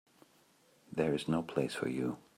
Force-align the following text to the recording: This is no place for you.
This 0.91 1.21
is 1.21 1.27
no 1.27 1.43
place 1.43 1.75
for 1.75 1.87
you. 1.87 2.17